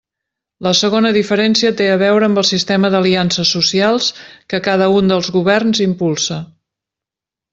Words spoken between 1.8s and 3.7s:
té a veure amb el sistema d'aliances